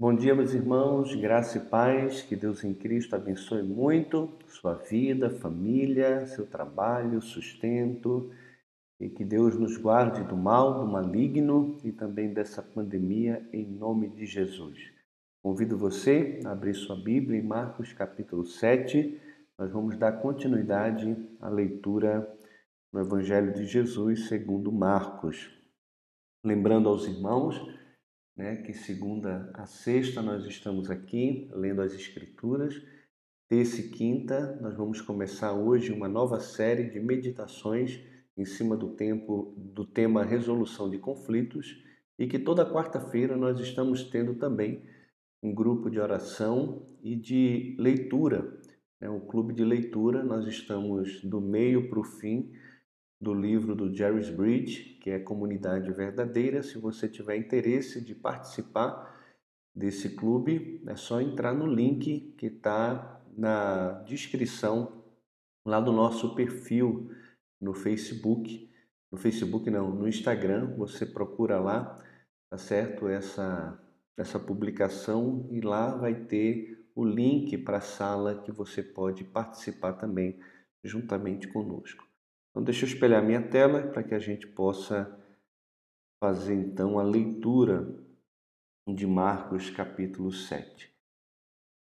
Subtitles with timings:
[0.00, 5.28] Bom dia, meus irmãos, graça e paz, que Deus em Cristo abençoe muito sua vida,
[5.28, 8.30] família, seu trabalho, sustento
[8.98, 14.08] e que Deus nos guarde do mal, do maligno e também dessa pandemia em nome
[14.08, 14.78] de Jesus.
[15.42, 19.20] Convido você a abrir sua Bíblia em Marcos capítulo 7.
[19.58, 22.26] Nós vamos dar continuidade à leitura
[22.90, 25.50] no Evangelho de Jesus segundo Marcos.
[26.42, 27.78] Lembrando aos irmãos
[28.40, 32.74] né, que segunda a sexta nós estamos aqui lendo as Escrituras.
[33.46, 38.00] Terça e quinta nós vamos começar hoje uma nova série de meditações
[38.38, 41.84] em cima do tempo do tema resolução de conflitos
[42.18, 44.86] e que toda quarta-feira nós estamos tendo também
[45.42, 48.58] um grupo de oração e de leitura,
[48.98, 50.24] né, um clube de leitura.
[50.24, 52.50] Nós estamos do meio para o fim
[53.20, 56.62] do livro do Jerry's Bridge, que é Comunidade Verdadeira.
[56.62, 59.18] Se você tiver interesse de participar
[59.74, 65.04] desse clube, é só entrar no link que está na descrição
[65.66, 67.10] lá do nosso perfil
[67.60, 68.70] no Facebook.
[69.12, 71.98] No Facebook não, no Instagram, você procura lá,
[72.48, 73.06] tá certo?
[73.06, 73.78] Essa
[74.20, 79.94] essa publicação e lá vai ter o link para a sala que você pode participar
[79.94, 80.38] também
[80.84, 82.09] juntamente conosco.
[82.50, 85.16] Então, deixa eu espelhar minha tela para que a gente possa
[86.22, 87.88] fazer então a leitura
[88.88, 90.92] de Marcos capítulo 7.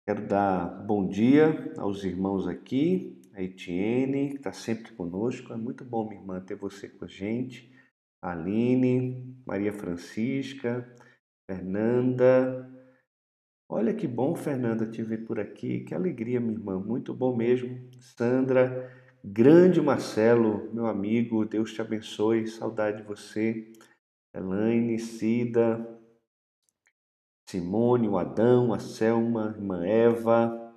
[0.08, 5.54] Quero dar bom dia aos irmãos aqui, a Etienne, que está sempre conosco.
[5.54, 7.72] É muito bom, minha irmã, ter você com a gente.
[8.22, 10.88] A Aline, Maria Francisca,
[11.50, 12.72] Fernanda.
[13.70, 15.82] Olha que bom, Fernanda, te ver por aqui.
[15.82, 16.80] Que alegria, minha irmã.
[16.80, 17.90] Muito bom mesmo.
[18.00, 19.05] Sandra.
[19.28, 23.74] Grande Marcelo, meu amigo, Deus te abençoe, saudade de você.
[24.32, 26.00] Elaine, Cida,
[27.50, 30.76] Simone, o Adão, a Selma, a irmã Eva.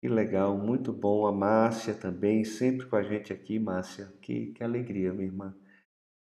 [0.00, 1.24] Que legal, muito bom.
[1.24, 4.12] A Márcia também, sempre com a gente aqui, Márcia.
[4.20, 5.56] Que, que alegria, minha irmã.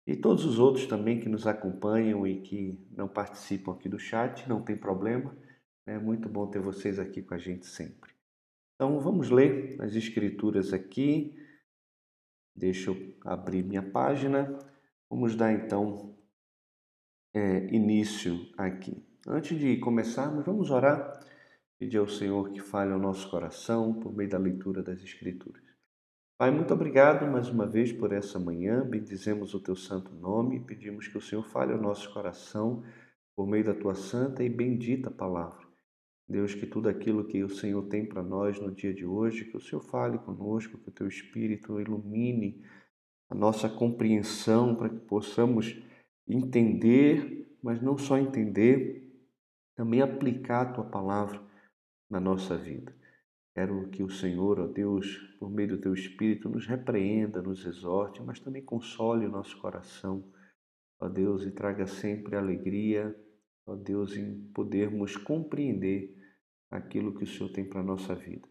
[0.04, 4.48] E todos os outros também que nos acompanham e que não participam aqui do chat,
[4.48, 5.32] não tem problema.
[5.87, 8.17] É muito bom ter vocês aqui com a gente sempre.
[8.78, 11.36] Então vamos ler as escrituras aqui.
[12.54, 14.56] Deixa eu abrir minha página.
[15.10, 16.16] Vamos dar então
[17.34, 19.04] é, início aqui.
[19.26, 21.18] Antes de começarmos, vamos orar,
[21.76, 25.62] pedir ao Senhor que fale ao nosso coração por meio da leitura das Escrituras.
[26.38, 31.08] Pai, muito obrigado mais uma vez por essa manhã, bendizemos o teu santo nome, pedimos
[31.08, 32.84] que o Senhor fale ao nosso coração
[33.34, 35.67] por meio da tua santa e bendita palavra.
[36.28, 39.56] Deus, que tudo aquilo que o Senhor tem para nós no dia de hoje, que
[39.56, 42.62] o Senhor fale conosco, que o teu Espírito ilumine
[43.30, 45.74] a nossa compreensão para que possamos
[46.26, 49.10] entender, mas não só entender,
[49.74, 51.40] também aplicar a tua palavra
[52.10, 52.94] na nossa vida.
[53.54, 58.22] Quero que o Senhor, ó Deus, por meio do teu Espírito, nos repreenda, nos exorte,
[58.22, 60.30] mas também console o nosso coração,
[61.00, 63.16] ó Deus, e traga sempre alegria,
[63.66, 66.17] ó Deus, em podermos compreender
[66.70, 68.48] aquilo que o Senhor tem para a nossa vida.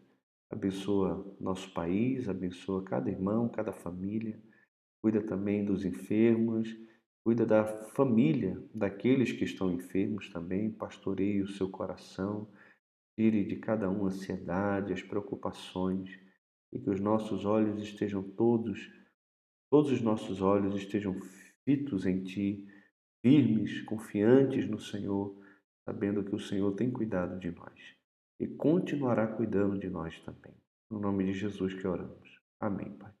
[0.50, 4.42] Abençoa nosso país, abençoa cada irmão, cada família.
[5.00, 6.68] Cuida também dos enfermos,
[7.22, 10.70] cuida da família daqueles que estão enfermos também.
[10.70, 12.48] Pastoreie o seu coração,
[13.14, 16.18] tire de cada um a ansiedade, as preocupações
[16.72, 18.90] e que os nossos olhos estejam todos,
[19.70, 21.14] todos os nossos olhos estejam
[21.64, 22.66] fitos em Ti,
[23.22, 25.38] firmes, confiantes no Senhor,
[25.84, 27.97] sabendo que o Senhor tem cuidado de nós
[28.38, 30.54] e continuará cuidando de nós também.
[30.90, 32.40] No nome de Jesus que oramos.
[32.60, 33.12] Amém, Pai.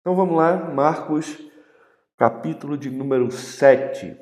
[0.00, 1.38] Então vamos lá, Marcos,
[2.16, 4.16] capítulo de número 7.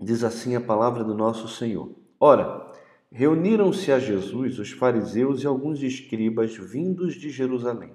[0.00, 1.94] Diz assim a palavra do nosso Senhor.
[2.18, 2.72] Ora,
[3.10, 7.92] reuniram-se a Jesus os fariseus e alguns escribas vindos de Jerusalém.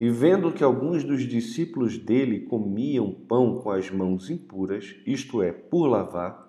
[0.00, 5.52] E vendo que alguns dos discípulos dele comiam pão com as mãos impuras, isto é,
[5.52, 6.45] por lavar,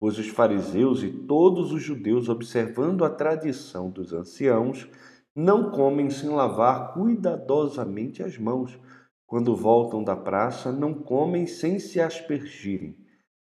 [0.00, 4.88] Pois os fariseus e todos os judeus, observando a tradição dos anciãos,
[5.34, 8.78] não comem sem lavar cuidadosamente as mãos.
[9.26, 12.96] Quando voltam da praça, não comem sem se aspergirem.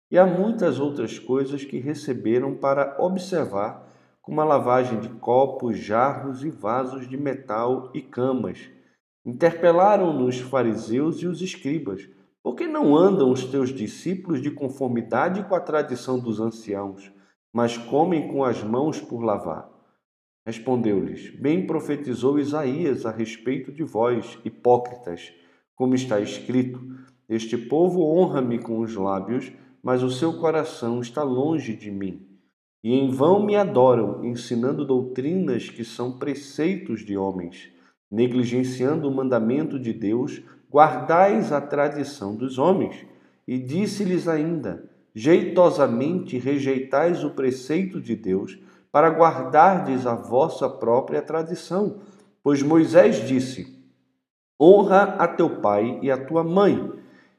[0.09, 3.85] E há muitas outras coisas que receberam para observar,
[4.21, 8.69] como a lavagem de copos, jarros e vasos de metal e camas.
[9.25, 12.07] Interpelaram-nos os fariseus e os escribas
[12.45, 17.11] por que não andam os teus discípulos de conformidade com a tradição dos anciãos,
[17.51, 19.67] mas comem com as mãos por lavar?
[20.45, 25.33] Respondeu-lhes: Bem profetizou Isaías a respeito de vós, hipócritas,
[25.75, 26.79] como está escrito:
[27.27, 29.51] Este povo honra-me com os lábios,
[29.81, 32.27] mas o seu coração está longe de mim.
[32.83, 37.71] e em vão me adoram, ensinando doutrinas que são preceitos de homens.
[38.11, 43.05] Negligenciando o mandamento de Deus, guardais a tradição dos homens.
[43.47, 48.57] E disse-lhes ainda: Jeitosamente rejeitais o preceito de Deus,
[48.91, 51.99] para guardardes a vossa própria tradição.
[52.41, 53.75] Pois Moisés disse:
[54.59, 56.91] Honra a teu pai e a tua mãe,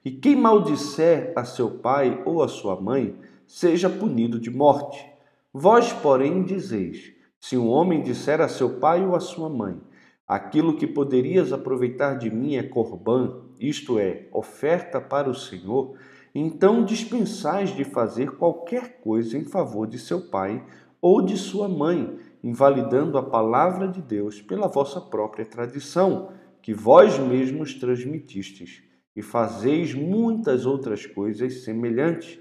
[0.05, 5.05] e quem maldisser a seu pai ou a sua mãe, seja punido de morte.
[5.53, 9.81] Vós, porém, dizeis: se um homem disser a seu pai ou a sua mãe,
[10.27, 15.97] aquilo que poderias aproveitar de mim é corbã, isto é, oferta para o Senhor,
[16.35, 20.65] então dispensais de fazer qualquer coisa em favor de seu pai
[21.01, 27.19] ou de sua mãe, invalidando a palavra de Deus pela vossa própria tradição, que vós
[27.19, 28.83] mesmos transmitistes,
[29.15, 32.39] e fazeis muitas outras coisas semelhantes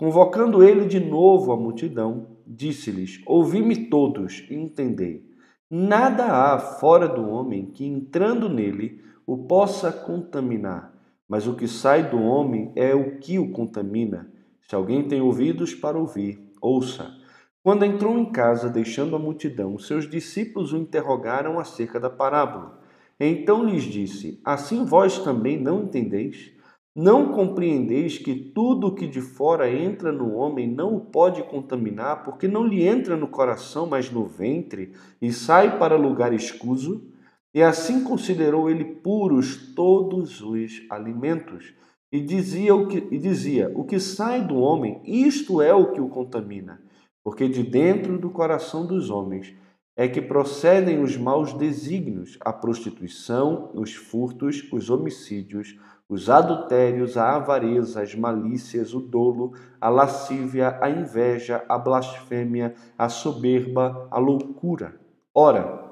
[0.00, 5.29] Convocando ele de novo a multidão, disse-lhes: Ouvi-me todos e entendei.
[5.72, 10.92] Nada há fora do homem que, entrando nele, o possa contaminar,
[11.28, 14.28] mas o que sai do homem é o que o contamina.
[14.62, 17.14] Se alguém tem ouvidos para ouvir, ouça.
[17.62, 22.80] Quando entrou em casa, deixando a multidão, seus discípulos o interrogaram acerca da parábola.
[23.20, 26.50] Então lhes disse: Assim vós também não entendeis?
[26.94, 32.24] Não compreendeis que tudo o que de fora entra no homem não o pode contaminar,
[32.24, 34.92] porque não lhe entra no coração, mas no ventre,
[35.22, 37.08] e sai para lugar escuso?
[37.54, 41.72] E assim considerou ele puros todos os alimentos.
[42.12, 46.00] E dizia o que, e dizia, o que sai do homem, isto é o que
[46.00, 46.82] o contamina,
[47.22, 49.54] porque de dentro do coração dos homens
[49.96, 55.76] é que procedem os maus desígnios, a prostituição, os furtos, os homicídios,
[56.10, 63.08] os adultérios, a avareza, as malícias, o dolo, a lascívia, a inveja, a blasfêmia, a
[63.08, 65.00] soberba, a loucura.
[65.32, 65.88] Ora,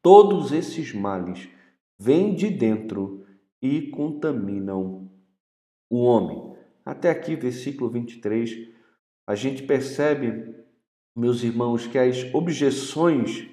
[0.00, 1.50] todos esses males
[1.98, 3.26] vêm de dentro
[3.60, 5.10] e contaminam
[5.90, 6.56] o homem.
[6.82, 8.70] Até aqui, versículo 23,
[9.26, 10.56] a gente percebe,
[11.14, 13.51] meus irmãos, que as objeções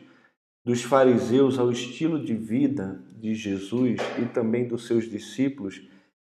[0.63, 5.81] dos fariseus ao estilo de vida de Jesus e também dos seus discípulos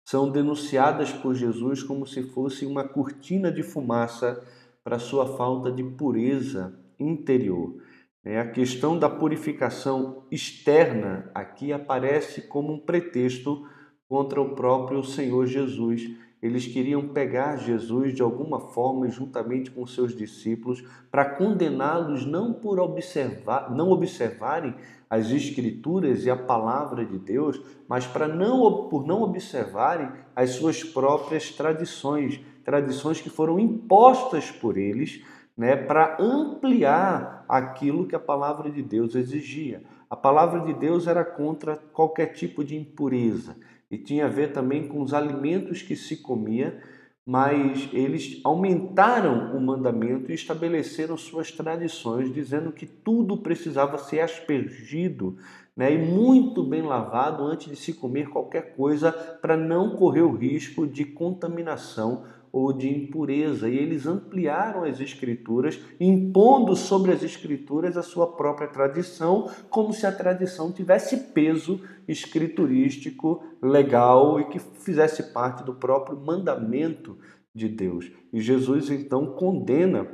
[0.05, 4.43] são denunciadas por Jesus como se fosse uma cortina de fumaça
[4.83, 7.81] para sua falta de pureza interior.
[8.25, 13.67] É, a questão da purificação externa aqui aparece como um pretexto
[14.07, 16.09] contra o próprio Senhor Jesus
[16.43, 22.81] eles queriam pegar Jesus de alguma forma, juntamente com seus discípulos, para condená-los não por
[22.81, 24.75] observar, não observarem
[25.09, 30.83] as escrituras e a palavra de Deus, mas para não por não observarem as suas
[30.83, 35.23] próprias tradições, tradições que foram impostas por eles,
[35.55, 39.81] né, para ampliar aquilo que a palavra de Deus exigia.
[40.09, 43.55] A palavra de Deus era contra qualquer tipo de impureza
[43.93, 46.81] e tinha a ver também com os alimentos que se comia,
[47.23, 55.37] mas eles aumentaram o mandamento e estabeleceram suas tradições, dizendo que tudo precisava ser aspergido
[55.77, 60.35] né, e muito bem lavado antes de se comer qualquer coisa, para não correr o
[60.35, 63.67] risco de contaminação ou de impureza.
[63.67, 70.05] E eles ampliaram as escrituras, impondo sobre as escrituras a sua própria tradição, como se
[70.05, 77.17] a tradição tivesse peso escriturístico legal e que fizesse parte do próprio mandamento
[77.55, 78.11] de Deus.
[78.31, 80.07] E Jesus então condena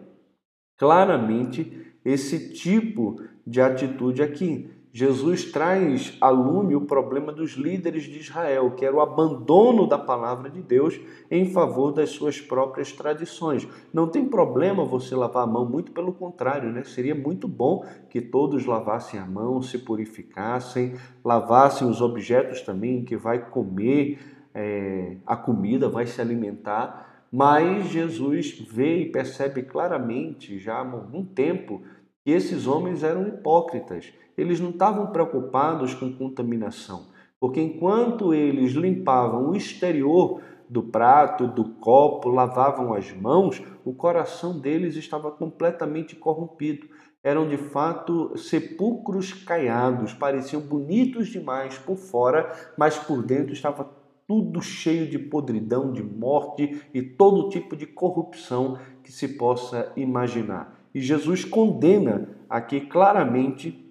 [0.77, 4.69] claramente esse tipo de atitude aqui.
[4.91, 9.99] Jesus traz a lume o problema dos líderes de Israel, que era o abandono da
[9.99, 13.67] palavra de Deus em favor das suas próprias tradições.
[13.93, 16.83] Não tem problema você lavar a mão, muito pelo contrário, né?
[16.83, 23.15] Seria muito bom que todos lavassem a mão, se purificassem, lavassem os objetos também que
[23.15, 24.17] vai comer
[24.55, 27.27] é, a comida, vai se alimentar.
[27.31, 31.83] Mas Jesus vê e percebe claramente, já há algum tempo,
[32.25, 37.07] que esses homens eram hipócritas eles não estavam preocupados com contaminação,
[37.39, 44.59] porque enquanto eles limpavam o exterior do prato, do copo, lavavam as mãos, o coração
[44.59, 46.87] deles estava completamente corrompido.
[47.23, 53.89] Eram de fato sepulcros caiados, pareciam bonitos demais por fora, mas por dentro estava
[54.27, 60.79] tudo cheio de podridão, de morte e todo tipo de corrupção que se possa imaginar.
[60.93, 63.88] E Jesus condena aqui claramente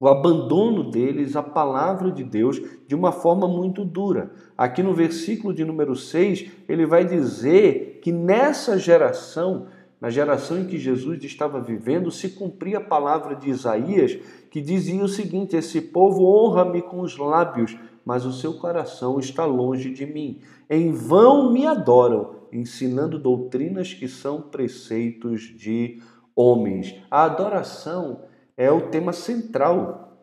[0.00, 4.32] o abandono deles à palavra de Deus de uma forma muito dura.
[4.56, 9.66] Aqui no versículo de número 6, ele vai dizer que nessa geração
[10.04, 14.18] na geração em que Jesus estava vivendo, se cumpria a palavra de Isaías,
[14.50, 17.74] que dizia o seguinte: Esse povo honra-me com os lábios,
[18.04, 20.40] mas o seu coração está longe de mim.
[20.68, 26.02] Em vão me adoram, ensinando doutrinas que são preceitos de
[26.36, 26.94] homens.
[27.10, 28.20] A adoração
[28.56, 30.18] é o tema central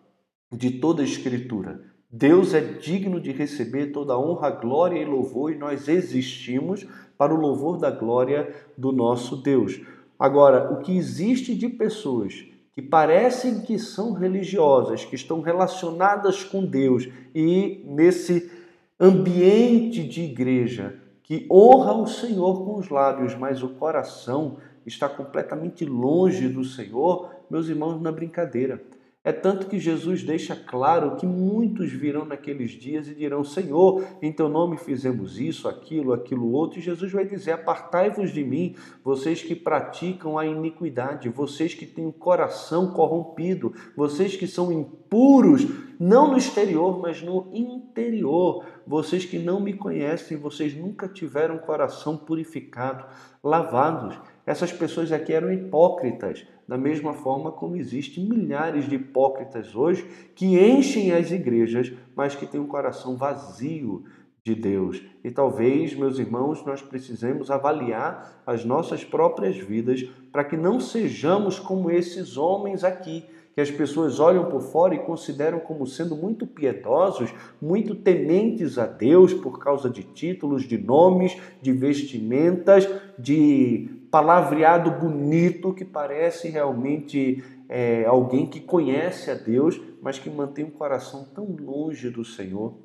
[0.52, 1.82] de toda a Escritura.
[2.10, 6.86] Deus é digno de receber toda a honra, glória e louvor, e nós existimos
[7.18, 9.80] para o louvor da glória do nosso Deus.
[10.20, 16.66] Agora, o que existe de pessoas que parecem que são religiosas, que estão relacionadas com
[16.66, 18.52] Deus e nesse
[19.00, 25.86] ambiente de igreja que honra o Senhor com os lábios, mas o coração está completamente
[25.86, 28.82] longe do Senhor, meus irmãos, na brincadeira.
[29.24, 34.32] É tanto que Jesus deixa claro que muitos virão naqueles dias e dirão: Senhor, em
[34.34, 36.80] teu nome fizemos isso, aquilo, aquilo outro.
[36.80, 42.08] E Jesus vai dizer: Apartai-vos de mim, vocês que praticam a iniquidade, vocês que têm
[42.08, 45.68] o coração corrompido, vocês que são impuros,
[46.00, 48.66] não no exterior, mas no interior.
[48.88, 53.06] Vocês que não me conhecem, vocês nunca tiveram coração purificado,
[53.44, 54.18] lavados.
[54.46, 60.58] Essas pessoas aqui eram hipócritas, da mesma forma como existem milhares de hipócritas hoje que
[60.60, 64.04] enchem as igrejas, mas que têm um coração vazio
[64.44, 65.02] de Deus.
[65.24, 71.60] E talvez, meus irmãos, nós precisemos avaliar as nossas próprias vidas para que não sejamos
[71.60, 76.48] como esses homens aqui que as pessoas olham por fora e consideram como sendo muito
[76.48, 82.88] piedosos, muito tementes a Deus por causa de títulos, de nomes, de vestimentas,
[83.20, 90.66] de palavreado bonito que parece realmente é, alguém que conhece a Deus, mas que mantém
[90.66, 92.78] um coração tão longe do Senhor,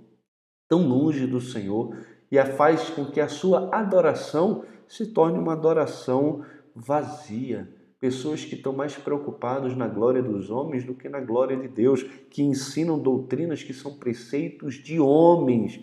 [0.68, 1.97] tão longe do Senhor,
[2.30, 7.68] e a faz com que a sua adoração se torne uma adoração vazia,
[7.99, 12.04] pessoas que estão mais preocupados na glória dos homens do que na glória de Deus,
[12.30, 15.80] que ensinam doutrinas que são preceitos de homens,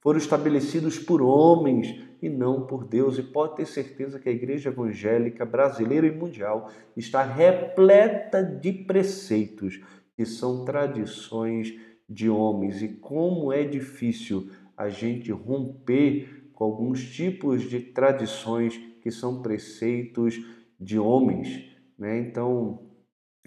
[0.00, 3.18] foram estabelecidos por homens e não por Deus.
[3.18, 9.80] E pode ter certeza que a igreja evangélica brasileira e mundial está repleta de preceitos
[10.16, 11.74] que são tradições
[12.08, 12.80] de homens.
[12.80, 20.38] E como é difícil a gente romper com alguns tipos de tradições que são preceitos
[20.78, 22.18] de homens, né?
[22.18, 22.92] Então,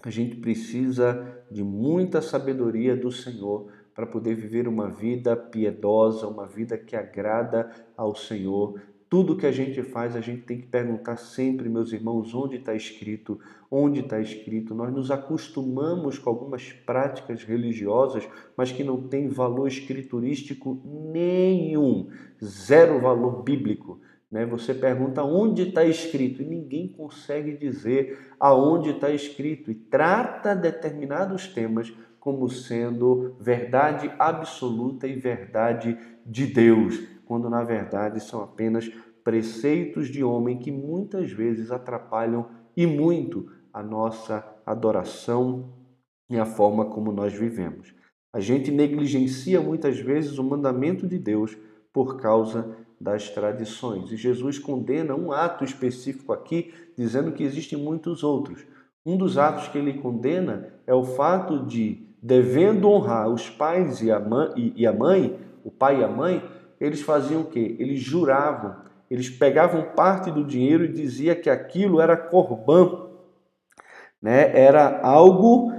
[0.02, 6.46] a gente precisa de muita sabedoria do Senhor para poder viver uma vida piedosa, uma
[6.46, 8.78] vida que agrada ao Senhor.
[9.08, 12.74] Tudo que a gente faz, a gente tem que perguntar sempre, meus irmãos, onde está
[12.74, 14.74] escrito, onde está escrito.
[14.74, 22.10] Nós nos acostumamos com algumas práticas religiosas, mas que não têm valor escriturístico nenhum,
[22.44, 23.98] zero valor bíblico.
[24.30, 24.44] Né?
[24.44, 31.46] Você pergunta onde está escrito e ninguém consegue dizer aonde está escrito e trata determinados
[31.46, 31.90] temas
[32.26, 38.90] como sendo verdade absoluta e verdade de Deus, quando na verdade são apenas
[39.22, 45.72] preceitos de homem que muitas vezes atrapalham e muito a nossa adoração
[46.28, 47.94] e a forma como nós vivemos.
[48.32, 51.56] A gente negligencia muitas vezes o mandamento de Deus
[51.92, 54.10] por causa das tradições.
[54.10, 58.66] E Jesus condena um ato específico aqui, dizendo que existem muitos outros.
[59.06, 64.10] Um dos atos que ele condena é o fato de, devendo honrar os pais e
[64.10, 66.42] a mãe, o pai e a mãe,
[66.80, 67.76] eles faziam o quê?
[67.78, 68.74] Eles juravam,
[69.08, 73.06] eles pegavam parte do dinheiro e dizia que aquilo era corbã,
[74.20, 74.50] né?
[74.58, 75.72] Era algo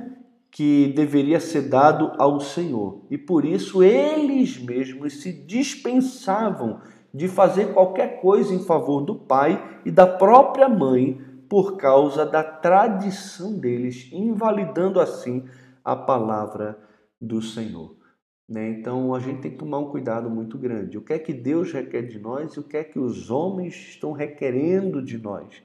[0.49, 3.01] que deveria ser dado ao Senhor.
[3.11, 6.79] E por isso eles mesmos se dispensavam
[7.13, 12.41] de fazer qualquer coisa em favor do pai e da própria mãe por causa da
[12.41, 15.43] tradição deles, invalidando assim
[15.87, 16.77] a palavra
[17.19, 17.95] do Senhor.
[18.47, 18.71] Né?
[18.71, 20.97] Então a gente tem que tomar um cuidado muito grande.
[20.97, 23.73] O que é que Deus requer de nós e o que é que os homens
[23.73, 25.63] estão requerendo de nós?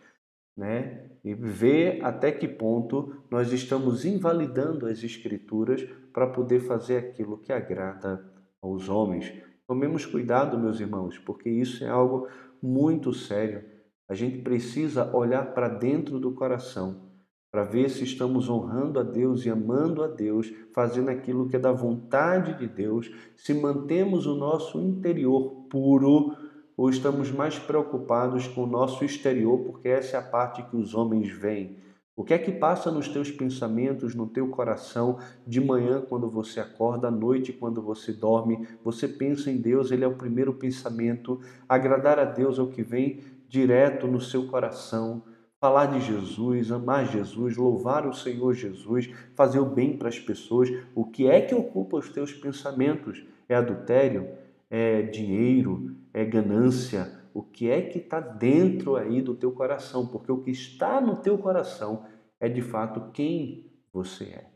[0.57, 1.11] Né?
[1.25, 7.53] E ver até que ponto nós estamos invalidando as Escrituras para poder fazer aquilo que
[7.53, 8.25] agrada
[8.63, 9.33] aos homens.
[9.67, 12.29] Tomemos cuidado, meus irmãos, porque isso é algo
[12.63, 13.65] muito sério.
[14.09, 17.12] A gente precisa olhar para dentro do coração
[17.53, 21.59] para ver se estamos honrando a Deus e amando a Deus, fazendo aquilo que é
[21.59, 26.35] da vontade de Deus, se mantemos o nosso interior puro
[26.75, 30.95] ou estamos mais preocupados com o nosso exterior, porque essa é a parte que os
[30.95, 31.77] homens veem.
[32.17, 36.59] O que é que passa nos teus pensamentos, no teu coração, de manhã quando você
[36.59, 38.67] acorda, à noite quando você dorme?
[38.83, 41.39] Você pensa em Deus, ele é o primeiro pensamento.
[41.69, 45.23] Agradar a Deus é o que vem direto no seu coração.
[45.63, 50.69] Falar de Jesus, amar Jesus, louvar o Senhor Jesus, fazer o bem para as pessoas.
[50.93, 53.25] O que é que ocupa os teus pensamentos?
[53.49, 54.29] É adultério?
[54.69, 55.95] É dinheiro?
[56.13, 57.17] É ganância?
[57.33, 60.05] O que é que está dentro aí do teu coração?
[60.09, 62.07] Porque o que está no teu coração
[62.41, 64.51] é de fato quem você é.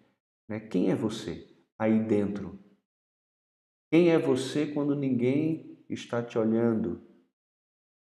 [0.48, 0.58] Né?
[0.58, 1.46] Quem é você
[1.78, 2.58] aí dentro?
[3.92, 7.00] Quem é você quando ninguém está te olhando?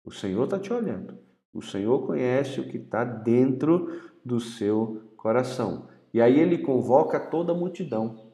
[0.03, 1.28] O Senhor está te olhando.
[1.53, 5.87] O Senhor conhece o que está dentro do seu coração.
[6.13, 8.29] E aí ele convoca toda a multidão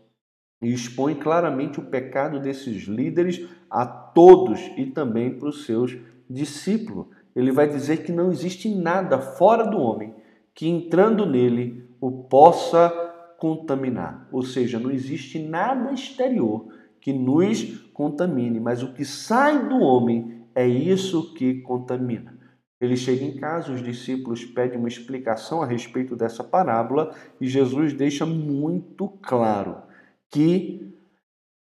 [0.62, 5.98] e expõe claramente o pecado desses líderes a todos e também para os seus
[6.29, 7.07] discípulos.
[7.36, 10.13] Ele vai dizer que não existe nada fora do homem
[10.53, 12.89] que entrando nele o possa
[13.38, 14.27] contaminar.
[14.31, 16.67] Ou seja, não existe nada exterior
[17.01, 22.35] que nos contamine, mas o que sai do homem é isso que contamina.
[22.79, 27.94] Ele chega em casa, os discípulos pedem uma explicação a respeito dessa parábola e Jesus
[27.94, 29.77] deixa muito claro
[30.29, 30.86] que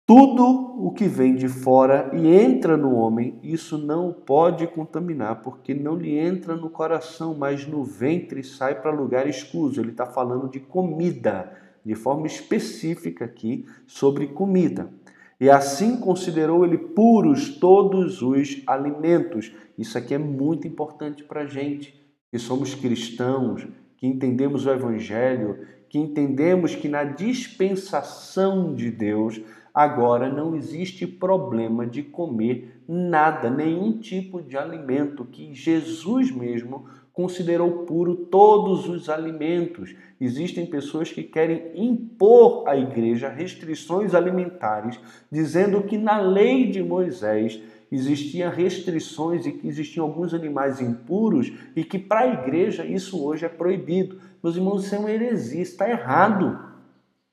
[0.08, 0.42] tudo
[0.78, 5.96] o que vem de fora e entra no homem, isso não pode contaminar, porque não
[5.96, 9.78] lhe entra no coração, mas no ventre sai para lugar escuso.
[9.78, 11.52] Ele está falando de comida,
[11.84, 14.90] de forma específica aqui sobre comida.
[15.40, 19.52] E assim considerou ele puros todos os alimentos.
[19.76, 21.94] Isso aqui é muito importante para a gente,
[22.30, 23.66] que somos cristãos,
[23.96, 29.40] que entendemos o Evangelho, que entendemos que na dispensação de Deus
[29.72, 36.86] agora não existe problema de comer nada, nenhum tipo de alimento que Jesus mesmo
[37.18, 39.92] considerou puro todos os alimentos.
[40.20, 47.60] Existem pessoas que querem impor à igreja restrições alimentares, dizendo que na lei de Moisés
[47.90, 53.44] existiam restrições e que existiam alguns animais impuros e que para a igreja isso hoje
[53.44, 54.20] é proibido.
[54.40, 56.56] Meus irmãos, isso é uma heresia, está errado.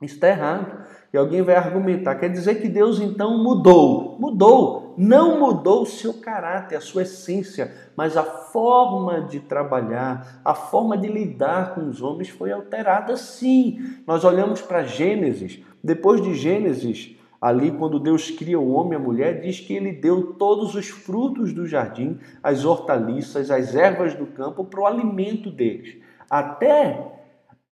[0.01, 0.83] Está errado.
[1.14, 4.18] E alguém vai argumentar, quer dizer que Deus então mudou.
[4.20, 4.84] Mudou.
[4.98, 10.98] Não mudou o seu caráter, a sua essência, mas a forma de trabalhar, a forma
[10.98, 13.79] de lidar com os homens foi alterada sim.
[14.08, 19.00] Nós olhamos para Gênesis, depois de Gênesis, ali quando Deus cria o homem e a
[19.00, 24.25] mulher, diz que ele deu todos os frutos do jardim, as hortaliças, as ervas do
[24.25, 25.98] campo para o alimento deles.
[26.29, 27.12] Até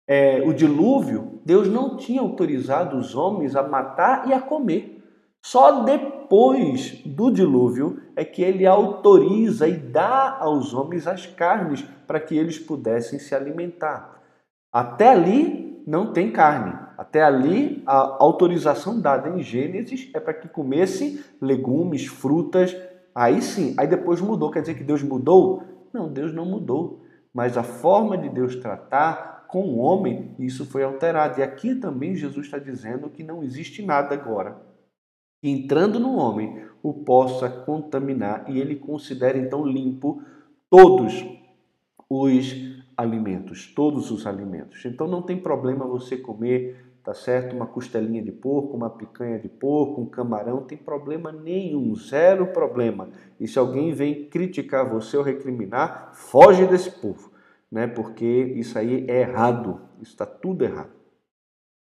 [0.06, 4.93] é, o dilúvio, Deus não tinha autorizado os homens a matar e a comer.
[5.44, 12.18] Só depois do dilúvio é que ele autoriza e dá aos homens as carnes para
[12.18, 14.22] que eles pudessem se alimentar.
[14.72, 16.72] Até ali não tem carne.
[16.96, 22.74] Até ali a autorização dada em Gênesis é para que comesse legumes, frutas.
[23.14, 24.50] Aí sim, aí depois mudou.
[24.50, 25.62] Quer dizer que Deus mudou?
[25.92, 27.02] Não, Deus não mudou.
[27.34, 31.38] Mas a forma de Deus tratar com o homem, isso foi alterado.
[31.38, 34.72] E aqui também Jesus está dizendo que não existe nada agora
[35.50, 40.22] entrando no homem o possa contaminar e ele considera então limpo
[40.68, 41.24] todos
[42.08, 44.84] os alimentos, todos os alimentos.
[44.84, 47.56] Então não tem problema você comer, tá certo?
[47.56, 53.08] Uma costelinha de porco, uma picanha de porco, um camarão, tem problema nenhum, zero problema.
[53.40, 57.34] E se alguém vem criticar você ou recriminar, foge desse povo
[57.74, 57.88] né?
[57.88, 60.92] Porque isso aí é errado, está tudo errado.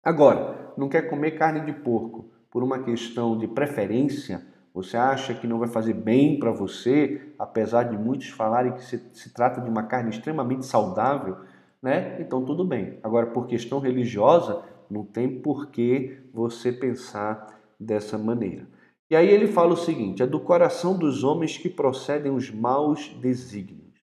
[0.03, 4.45] Agora, não quer comer carne de porco por uma questão de preferência?
[4.73, 9.09] Você acha que não vai fazer bem para você, apesar de muitos falarem que se,
[9.13, 11.37] se trata de uma carne extremamente saudável,
[11.81, 12.21] né?
[12.21, 12.99] Então tudo bem.
[13.03, 18.67] Agora, por questão religiosa, não tem por que você pensar dessa maneira.
[19.09, 23.09] E aí ele fala o seguinte: é do coração dos homens que procedem os maus
[23.21, 23.99] desígnios.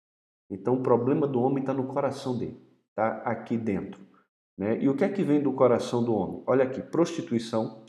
[0.50, 4.00] Então, o problema do homem está no coração dele, está aqui dentro.
[4.58, 4.82] Né?
[4.82, 6.44] E o que é que vem do coração do homem?
[6.46, 7.83] Olha aqui: prostituição,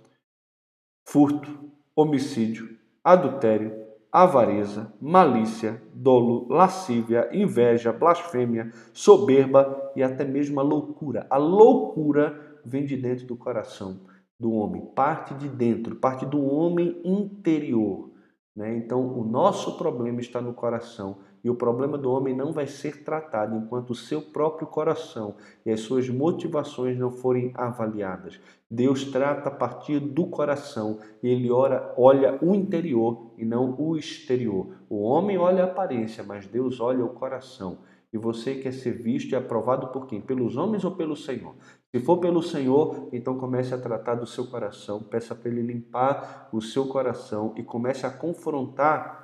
[1.05, 1.51] furto,
[1.95, 11.27] homicídio, adultério, avareza, malícia, dolo, lascívia, inveja, blasfêmia, soberba e até mesmo a loucura.
[11.29, 14.01] A loucura vem de dentro do coração
[14.39, 18.11] do homem, parte de dentro, parte do homem interior.
[18.55, 18.77] Né?
[18.77, 23.05] Então, o nosso problema está no coração e o problema do homem não vai ser
[23.05, 28.41] tratado enquanto o seu próprio coração e as suas motivações não forem avaliadas.
[28.71, 33.97] Deus trata a partir do coração e ele ora, olha o interior e não o
[33.97, 34.69] exterior.
[34.89, 37.79] O homem olha a aparência, mas Deus olha o coração.
[38.11, 40.21] E você quer ser visto e aprovado por quem?
[40.21, 41.57] Pelos homens ou pelo Senhor?
[41.93, 46.49] Se for pelo Senhor, então comece a tratar do seu coração, peça para Ele limpar
[46.53, 49.24] o seu coração e comece a confrontar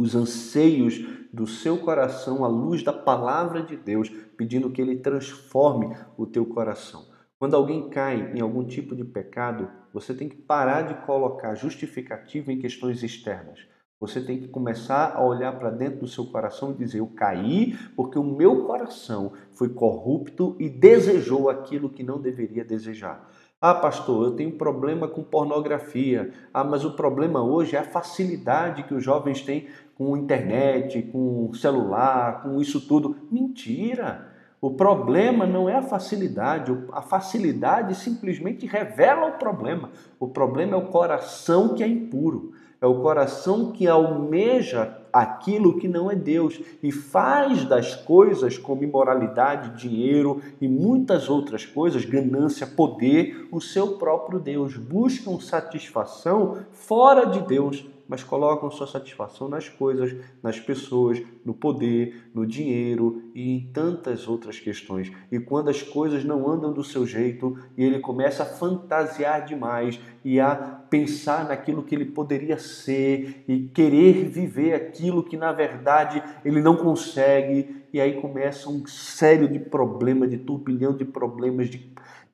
[0.00, 5.94] os anseios do seu coração à luz da palavra de Deus, pedindo que ele transforme
[6.16, 7.04] o teu coração.
[7.38, 12.50] Quando alguém cai em algum tipo de pecado, você tem que parar de colocar justificativa
[12.50, 13.60] em questões externas.
[14.00, 17.76] Você tem que começar a olhar para dentro do seu coração e dizer: Eu caí
[17.94, 23.30] porque o meu coração foi corrupto e desejou aquilo que não deveria desejar.
[23.62, 26.32] Ah, pastor, eu tenho problema com pornografia.
[26.52, 29.68] Ah, mas o problema hoje é a facilidade que os jovens têm
[29.98, 33.16] com internet, com celular, com isso tudo.
[33.30, 34.28] Mentira!
[34.62, 39.90] O problema não é a facilidade, a facilidade simplesmente revela o problema.
[40.18, 45.86] O problema é o coração que é impuro, é o coração que almeja aquilo que
[45.86, 52.66] não é Deus e faz das coisas como imoralidade, dinheiro e muitas outras coisas, ganância,
[52.66, 54.76] poder, o seu próprio Deus.
[54.76, 62.28] Buscam satisfação fora de Deus mas colocam sua satisfação nas coisas, nas pessoas, no poder,
[62.34, 65.12] no dinheiro e em tantas outras questões.
[65.30, 70.00] E quando as coisas não andam do seu jeito e ele começa a fantasiar demais
[70.24, 70.56] e a
[70.90, 76.76] pensar naquilo que ele poderia ser e querer viver aquilo que na verdade ele não
[76.76, 81.78] consegue, e aí começa um sério de problema, de turbilhão de problemas, de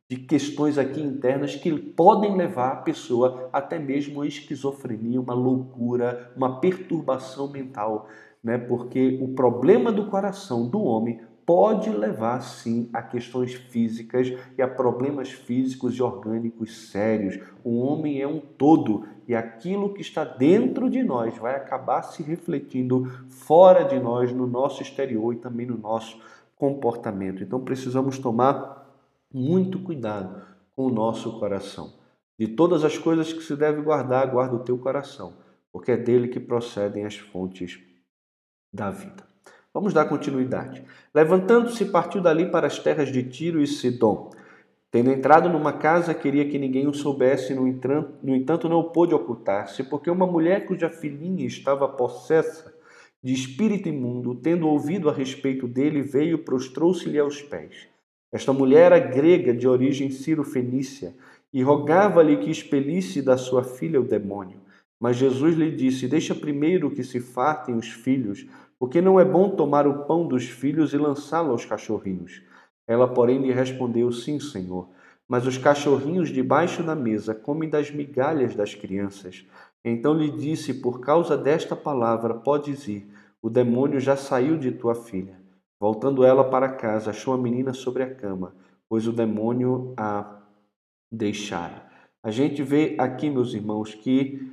[0.08, 6.32] de questões aqui internas que podem levar a pessoa até mesmo a esquizofrenia, uma loucura,
[6.36, 8.08] uma perturbação mental,
[8.42, 8.56] né?
[8.56, 14.68] Porque o problema do coração do homem pode levar sim a questões físicas e a
[14.68, 17.38] problemas físicos e orgânicos sérios.
[17.64, 22.22] O homem é um todo e aquilo que está dentro de nós vai acabar se
[22.22, 26.20] refletindo fora de nós, no nosso exterior e também no nosso
[26.56, 27.42] comportamento.
[27.42, 28.85] Então precisamos tomar
[29.32, 30.42] muito cuidado
[30.74, 31.94] com o nosso coração.
[32.38, 35.34] De todas as coisas que se deve guardar, guarda o teu coração,
[35.72, 37.78] porque é dele que procedem as fontes
[38.72, 39.26] da vida.
[39.72, 40.84] Vamos dar continuidade.
[41.14, 44.30] Levantando-se, partiu dali para as terras de Tiro e Sidom.
[44.90, 47.66] Tendo entrado numa casa, queria que ninguém o soubesse, no
[48.34, 52.74] entanto, não pôde ocultar-se, porque uma mulher cuja filhinha estava possessa
[53.22, 57.88] de espírito imundo, tendo ouvido a respeito dele, veio e prostrou-se-lhe aos pés.
[58.32, 61.14] Esta mulher era grega de origem ciro-fenícia
[61.52, 64.60] e rogava-lhe que expelisse da sua filha o demônio.
[65.00, 68.46] Mas Jesus lhe disse: Deixa primeiro que se fartem os filhos,
[68.78, 72.42] porque não é bom tomar o pão dos filhos e lançá-lo aos cachorrinhos.
[72.86, 74.88] Ela, porém, lhe respondeu: Sim, Senhor.
[75.28, 79.44] Mas os cachorrinhos debaixo da mesa comem das migalhas das crianças.
[79.84, 83.06] Então lhe disse: Por causa desta palavra, podes ir,
[83.42, 85.45] o demônio já saiu de tua filha.
[85.78, 88.54] Voltando ela para casa, achou a menina sobre a cama,
[88.88, 90.42] pois o demônio a
[91.12, 91.86] deixara.
[92.22, 94.50] A gente vê aqui, meus irmãos, que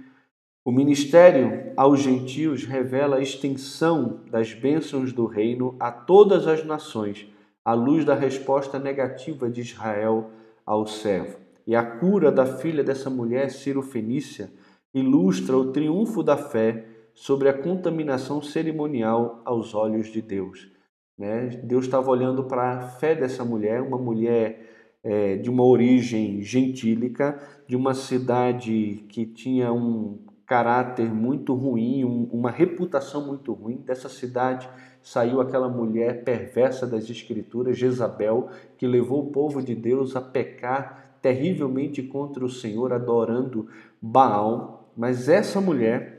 [0.66, 7.28] o ministério aos gentios revela a extensão das bênçãos do reino a todas as nações,
[7.66, 10.30] à luz da resposta negativa de Israel
[10.66, 11.38] ao servo.
[11.66, 14.52] E a cura da filha dessa mulher, Ciro Fenícia,
[14.94, 20.73] ilustra o triunfo da fé sobre a contaminação cerimonial aos olhos de Deus.
[21.18, 21.62] Né?
[21.64, 24.70] Deus estava olhando para a fé dessa mulher, uma mulher
[25.04, 32.30] é, de uma origem gentílica, de uma cidade que tinha um caráter muito ruim, um,
[32.32, 33.78] uma reputação muito ruim.
[33.78, 34.70] Dessa cidade
[35.02, 41.18] saiu aquela mulher perversa das Escrituras, Jezabel, que levou o povo de Deus a pecar
[41.22, 43.68] terrivelmente contra o Senhor, adorando
[44.02, 44.92] Baal.
[44.96, 46.13] Mas essa mulher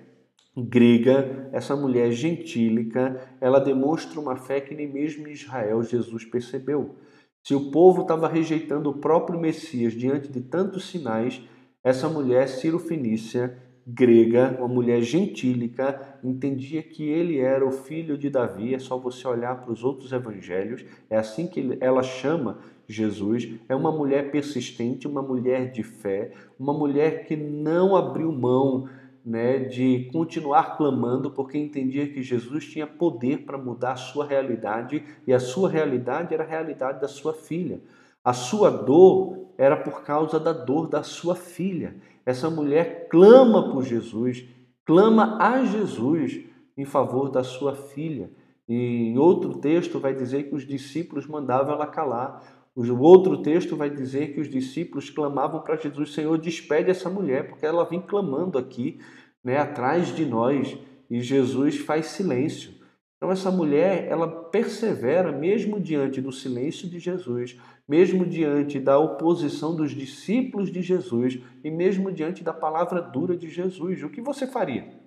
[0.57, 6.97] grega, essa mulher gentílica, ela demonstra uma fé que nem mesmo em Israel Jesus percebeu.
[7.43, 11.43] Se o povo estava rejeitando o próprio Messias diante de tantos sinais,
[11.83, 18.75] essa mulher Ciro-Fenícia, grega, uma mulher gentílica, entendia que ele era o filho de Davi.
[18.75, 23.49] É só você olhar para os outros evangelhos, é assim que ela chama Jesus.
[23.69, 28.88] É uma mulher persistente, uma mulher de fé, uma mulher que não abriu mão
[29.24, 35.02] né, de continuar clamando, porque entendia que Jesus tinha poder para mudar a sua realidade
[35.26, 37.80] e a sua realidade era a realidade da sua filha.
[38.22, 41.96] A sua dor era por causa da dor da sua filha.
[42.26, 44.44] Essa mulher clama por Jesus,
[44.84, 46.40] clama a Jesus
[46.76, 48.30] em favor da sua filha.
[48.68, 52.42] E em outro texto vai dizer que os discípulos mandavam ela calar.
[52.76, 57.48] O outro texto vai dizer que os discípulos clamavam para Jesus: Senhor, despede essa mulher,
[57.48, 58.98] porque ela vem clamando aqui,
[59.44, 60.76] né, atrás de nós,
[61.08, 62.74] e Jesus faz silêncio.
[63.16, 67.56] Então essa mulher, ela persevera mesmo diante do silêncio de Jesus,
[67.88, 73.48] mesmo diante da oposição dos discípulos de Jesus e mesmo diante da palavra dura de
[73.48, 74.02] Jesus.
[74.02, 75.00] O que você faria?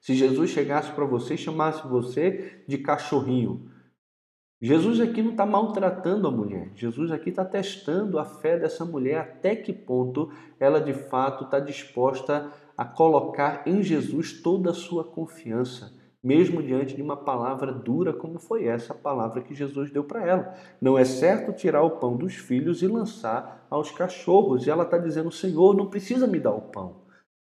[0.00, 3.70] Se Jesus chegasse para você e chamasse você de cachorrinho,
[4.60, 6.70] Jesus aqui não está maltratando a mulher.
[6.74, 11.60] Jesus aqui está testando a fé dessa mulher até que ponto ela de fato está
[11.60, 15.92] disposta a colocar em Jesus toda a sua confiança,
[16.22, 20.54] mesmo diante de uma palavra dura como foi essa palavra que Jesus deu para ela.
[20.80, 24.66] Não é certo tirar o pão dos filhos e lançar aos cachorros.
[24.66, 27.04] E ela está dizendo: Senhor, não precisa me dar o pão.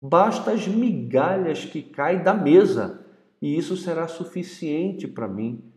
[0.02, 3.04] Basta as migalhas que caem da mesa,
[3.40, 5.72] e isso será suficiente para mim.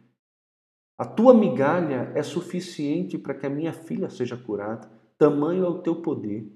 [1.02, 4.88] A tua migalha é suficiente para que a minha filha seja curada.
[5.18, 6.48] Tamanho é o teu poder,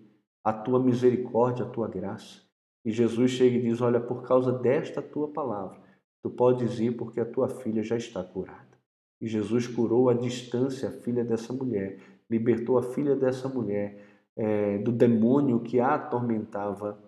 [0.43, 2.43] a tua misericórdia, a tua graça.
[2.85, 5.79] E Jesus chega e diz: Olha, por causa desta tua palavra,
[6.21, 8.77] tu podes ir porque a tua filha já está curada.
[9.19, 11.97] E Jesus curou à distância a filha dessa mulher,
[12.29, 13.99] libertou a filha dessa mulher
[14.35, 16.99] é, do demônio que a atormentava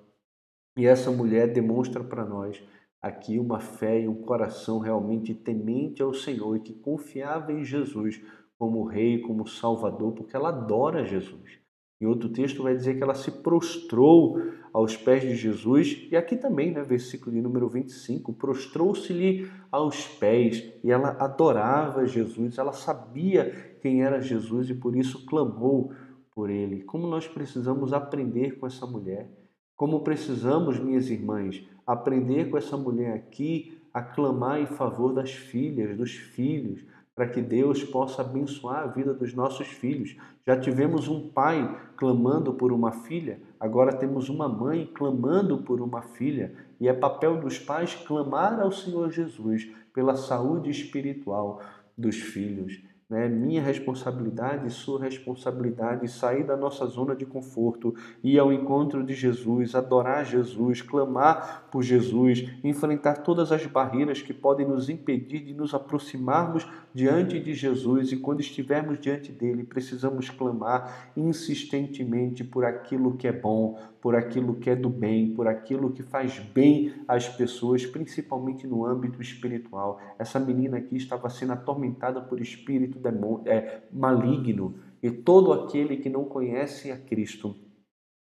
[0.75, 2.63] e essa mulher demonstra para nós
[3.01, 8.21] aqui uma fé e um coração realmente temente ao Senhor e que confiava em Jesus
[8.57, 11.59] como Rei, como Salvador, porque ela adora Jesus.
[11.99, 14.39] Em outro texto vai dizer que ela se prostrou
[14.71, 20.63] aos pés de Jesus, e aqui também, né, versículo de número 25, prostrou-se-lhe aos pés,
[20.83, 25.91] e ela adorava Jesus, ela sabia quem era Jesus e por isso clamou
[26.35, 26.83] por ele.
[26.83, 29.31] Como nós precisamos aprender com essa mulher
[29.77, 35.95] como precisamos, minhas irmãs, aprender com essa mulher aqui a clamar em favor das filhas,
[35.95, 36.83] dos filhos,
[37.15, 40.15] para que Deus possa abençoar a vida dos nossos filhos.
[40.45, 46.01] Já tivemos um pai clamando por uma filha, agora temos uma mãe clamando por uma
[46.01, 51.61] filha, e é papel dos pais clamar ao Senhor Jesus pela saúde espiritual
[51.97, 53.27] dos filhos né?
[53.29, 59.75] minha responsabilidade, sua responsabilidade, sair da nossa zona de conforto, ir ao encontro de Jesus,
[59.75, 65.73] adorar Jesus, clamar por Jesus, enfrentar todas as barreiras que podem nos impedir de nos
[65.73, 73.27] aproximarmos diante de Jesus e quando estivermos diante dele, precisamos clamar insistentemente por aquilo que
[73.27, 77.85] é bom, por aquilo que é do bem, por aquilo que faz bem às pessoas,
[77.85, 79.99] principalmente no âmbito espiritual.
[80.19, 82.99] Essa menina aqui estava sendo atormentada por espírito
[83.45, 87.55] é, maligno e todo aquele que não conhece a Cristo,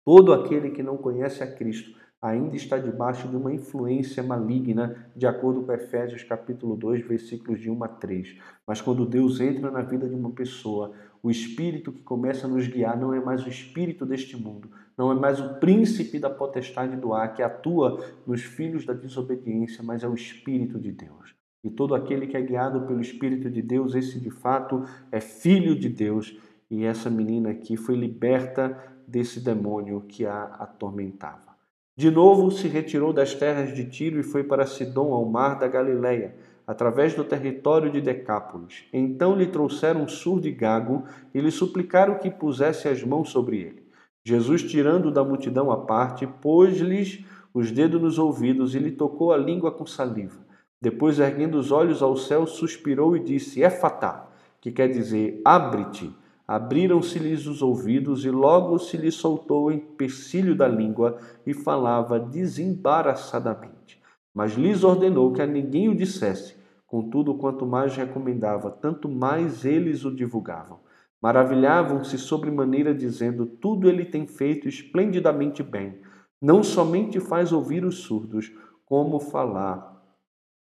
[0.04, 5.26] todo aquele que não conhece a Cristo, ainda está debaixo de uma influência maligna, de
[5.26, 8.36] acordo com Efésios capítulo 2, versículos de 1 a 3.
[8.66, 12.66] Mas quando Deus entra na vida de uma pessoa, o espírito que começa a nos
[12.66, 16.96] guiar não é mais o espírito deste mundo, não é mais o príncipe da potestade
[16.96, 21.34] do ar que atua nos filhos da desobediência, mas é o espírito de Deus.
[21.62, 25.78] E todo aquele que é guiado pelo espírito de Deus, esse de fato é filho
[25.78, 26.38] de Deus.
[26.70, 28.76] E essa menina aqui foi liberta
[29.06, 31.47] desse demônio que a atormentava.
[31.98, 35.66] De novo se retirou das terras de Tiro e foi para Sidom, ao mar da
[35.66, 36.32] Galileia,
[36.64, 38.84] através do território de Decápolis.
[38.92, 41.02] Então lhe trouxeram um surdo e gago
[41.34, 43.82] e lhe suplicaram que pusesse as mãos sobre ele.
[44.24, 49.36] Jesus, tirando da multidão a parte, pôs-lhes os dedos nos ouvidos e lhe tocou a
[49.36, 50.38] língua com saliva.
[50.80, 54.28] Depois, erguendo os olhos ao céu, suspirou e disse: É fatá,
[54.60, 56.14] que quer dizer abre-te.
[56.48, 64.00] Abriram-se-lhes os ouvidos e logo se lhe soltou o empecilho da língua e falava desembaraçadamente.
[64.32, 66.56] Mas lhes ordenou que a ninguém o dissesse.
[66.86, 70.80] Contudo, quanto mais recomendava, tanto mais eles o divulgavam.
[71.20, 76.00] Maravilhavam-se sobremaneira, dizendo: Tudo ele tem feito esplendidamente bem.
[76.40, 78.50] Não somente faz ouvir os surdos,
[78.86, 80.02] como falar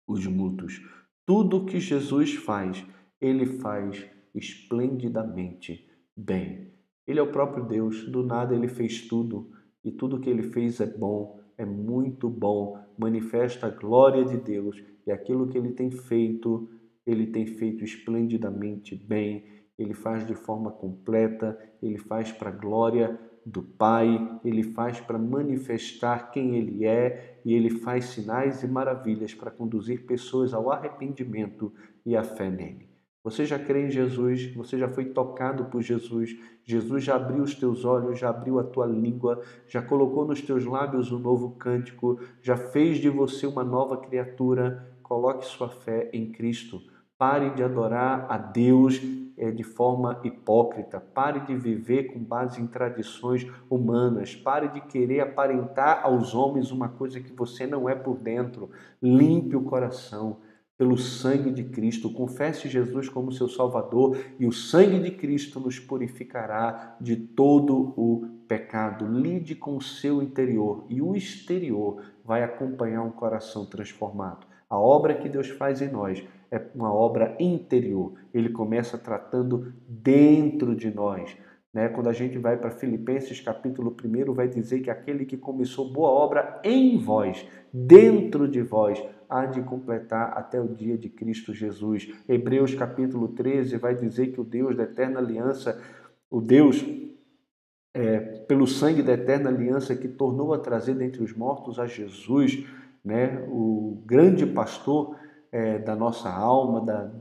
[0.06, 0.82] os mudos.
[1.26, 2.86] Tudo o que Jesus faz,
[3.22, 6.72] ele faz esplendidamente bem.
[7.06, 9.50] Ele é o próprio Deus, do nada ele fez tudo
[9.84, 14.84] e tudo que ele fez é bom, é muito bom, manifesta a glória de Deus
[15.06, 16.70] e aquilo que ele tem feito,
[17.06, 19.46] ele tem feito esplendidamente bem,
[19.78, 25.18] ele faz de forma completa, ele faz para a glória do Pai, ele faz para
[25.18, 31.72] manifestar quem ele é e ele faz sinais e maravilhas para conduzir pessoas ao arrependimento
[32.06, 32.87] e à fé nele.
[33.28, 37.54] Você já crê em Jesus, você já foi tocado por Jesus, Jesus já abriu os
[37.54, 42.22] teus olhos, já abriu a tua língua, já colocou nos teus lábios um novo cântico,
[42.42, 44.94] já fez de você uma nova criatura.
[45.04, 46.82] Coloque sua fé em Cristo.
[47.18, 49.02] Pare de adorar a Deus
[49.36, 51.02] é, de forma hipócrita.
[51.02, 54.38] Pare de viver com base em tradições humanas.
[54.38, 58.70] Pare de querer aparentar aos homens uma coisa que você não é por dentro.
[59.02, 60.38] Limpe o coração
[60.78, 62.14] pelo sangue de Cristo.
[62.14, 68.28] Confesse Jesus como seu Salvador e o sangue de Cristo nos purificará de todo o
[68.48, 69.08] pecado.
[69.08, 74.46] Lide com o seu interior e o exterior vai acompanhar um coração transformado.
[74.70, 78.14] A obra que Deus faz em nós é uma obra interior.
[78.34, 81.36] Ele começa tratando dentro de nós.
[81.78, 81.90] Né?
[81.90, 86.10] Quando a gente vai para Filipenses capítulo 1, vai dizer que aquele que começou boa
[86.10, 92.12] obra em vós, dentro de vós, há de completar até o dia de Cristo Jesus.
[92.28, 95.80] Hebreus capítulo 13 vai dizer que o Deus da eterna aliança,
[96.32, 96.84] o Deus
[97.94, 102.66] é, pelo sangue da eterna aliança que tornou a trazer dentre os mortos a Jesus,
[103.06, 105.16] né, o grande pastor
[105.52, 107.12] é, da nossa alma, da,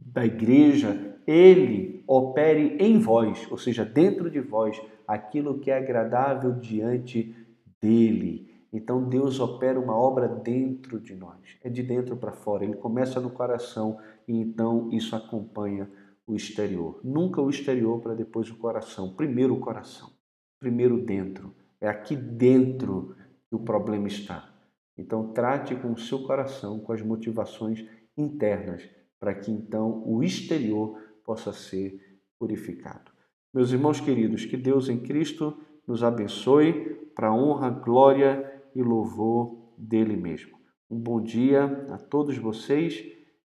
[0.00, 6.52] da igreja, ele opere em vós, ou seja, dentro de vós, aquilo que é agradável
[6.52, 7.34] diante
[7.80, 8.52] dele.
[8.72, 12.64] Então Deus opera uma obra dentro de nós, é de dentro para fora.
[12.64, 15.88] Ele começa no coração e então isso acompanha
[16.26, 17.00] o exterior.
[17.04, 19.14] Nunca o exterior para depois o coração.
[19.14, 20.10] Primeiro o coração,
[20.58, 21.54] primeiro dentro.
[21.80, 23.14] É aqui dentro
[23.48, 24.52] que o problema está.
[24.96, 27.84] Então trate com o seu coração, com as motivações
[28.16, 28.88] internas,
[29.20, 33.10] para que então o exterior possa ser purificado.
[33.52, 35.56] Meus irmãos queridos, que Deus em Cristo
[35.86, 40.58] nos abençoe para honra, glória e louvor dele mesmo.
[40.90, 43.04] Um bom dia a todos vocês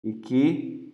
[0.03, 0.93] e que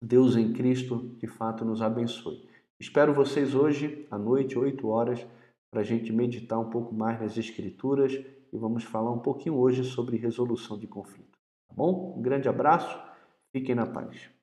[0.00, 2.46] Deus em Cristo de fato nos abençoe.
[2.78, 5.26] Espero vocês hoje à noite, 8 horas,
[5.70, 8.12] para a gente meditar um pouco mais nas Escrituras
[8.52, 11.38] e vamos falar um pouquinho hoje sobre resolução de conflito.
[11.68, 12.14] Tá bom?
[12.18, 12.98] Um grande abraço,
[13.52, 14.41] fiquem na paz.